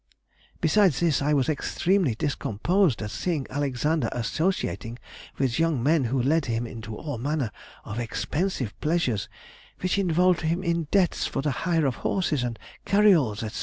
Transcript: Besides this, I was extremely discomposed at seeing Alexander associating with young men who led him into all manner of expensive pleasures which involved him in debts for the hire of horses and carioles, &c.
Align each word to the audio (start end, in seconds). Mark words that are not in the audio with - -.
Besides 0.61 0.99
this, 0.99 1.21
I 1.21 1.33
was 1.33 1.47
extremely 1.47 2.15
discomposed 2.15 3.03
at 3.03 3.11
seeing 3.11 3.45
Alexander 3.51 4.09
associating 4.13 4.97
with 5.37 5.59
young 5.59 5.83
men 5.83 6.05
who 6.05 6.19
led 6.19 6.45
him 6.45 6.65
into 6.65 6.95
all 6.95 7.19
manner 7.19 7.51
of 7.85 7.99
expensive 7.99 8.73
pleasures 8.81 9.29
which 9.81 9.99
involved 9.99 10.41
him 10.41 10.63
in 10.63 10.85
debts 10.89 11.27
for 11.27 11.43
the 11.43 11.51
hire 11.51 11.85
of 11.85 11.97
horses 11.97 12.41
and 12.41 12.57
carioles, 12.83 13.41
&c. 13.47 13.59